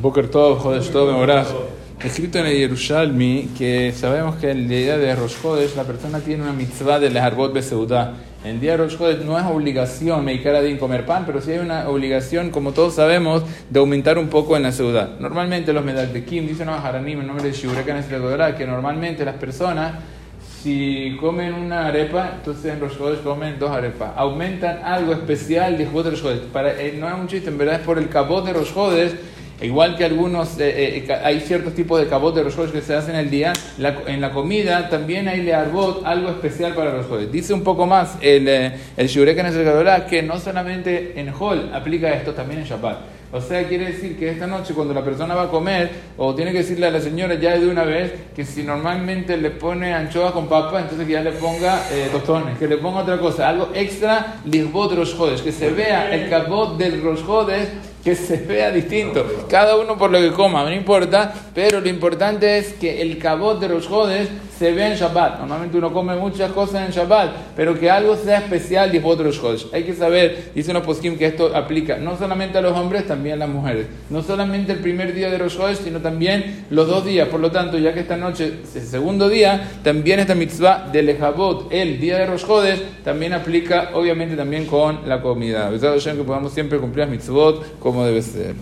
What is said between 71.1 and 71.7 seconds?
que esto